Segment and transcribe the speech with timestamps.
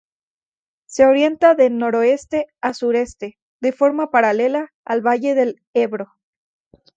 [0.87, 6.07] Se orienta de noroeste a sureste, de forma paralela al valle del Ebro.